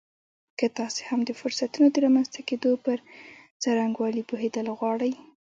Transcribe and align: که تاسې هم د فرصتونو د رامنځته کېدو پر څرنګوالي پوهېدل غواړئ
که 0.59 0.65
تاسې 0.77 1.01
هم 1.09 1.19
د 1.25 1.31
فرصتونو 1.39 1.87
د 1.91 1.97
رامنځته 2.05 2.41
کېدو 2.49 2.71
پر 2.85 2.97
څرنګوالي 3.61 4.23
پوهېدل 4.29 4.67
غواړئ 4.77 5.13